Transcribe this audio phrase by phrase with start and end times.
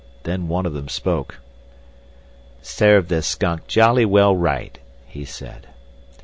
[0.23, 1.37] Then one of them spoke.
[2.63, 5.67] "Served the skunk jolly well right," he said.